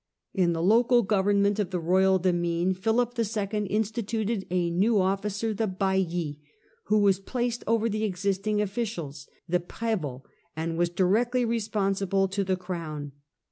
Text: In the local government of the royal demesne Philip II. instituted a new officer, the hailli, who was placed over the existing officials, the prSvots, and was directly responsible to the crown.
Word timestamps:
In 0.33 0.53
the 0.53 0.63
local 0.63 1.03
government 1.03 1.59
of 1.59 1.69
the 1.69 1.79
royal 1.79 2.17
demesne 2.19 2.75
Philip 2.75 3.13
II. 3.19 3.67
instituted 3.67 4.47
a 4.49 4.71
new 4.71 4.99
officer, 4.99 5.53
the 5.53 5.67
hailli, 5.67 6.39
who 6.85 6.97
was 6.97 7.19
placed 7.19 7.63
over 7.67 7.87
the 7.87 8.03
existing 8.03 8.63
officials, 8.63 9.27
the 9.47 9.59
prSvots, 9.59 10.23
and 10.55 10.75
was 10.75 10.89
directly 10.89 11.45
responsible 11.45 12.27
to 12.29 12.43
the 12.43 12.57
crown. 12.57 13.11